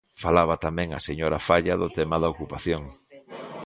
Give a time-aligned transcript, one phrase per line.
[0.23, 2.83] Falaba tamén a señora Faia do tema da ocupación.